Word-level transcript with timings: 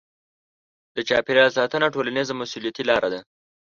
د 0.95 0.97
چاپیریال 1.09 1.51
ساتنه 1.57 1.87
ټولنیزه 1.95 2.33
مسوولیتي 2.39 2.83
لاره 2.89 3.09
ده. 3.13 3.19